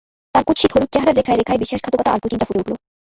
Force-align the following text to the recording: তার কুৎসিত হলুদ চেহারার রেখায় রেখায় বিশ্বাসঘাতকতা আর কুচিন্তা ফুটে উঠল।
তার 0.35 0.43
কুৎসিত 0.47 0.69
হলুদ 0.73 0.89
চেহারার 0.93 1.17
রেখায় 1.19 1.39
রেখায় 1.39 1.61
বিশ্বাসঘাতকতা 1.61 2.09
আর 2.11 2.19
কুচিন্তা 2.23 2.45
ফুটে 2.47 2.61
উঠল। 2.61 2.73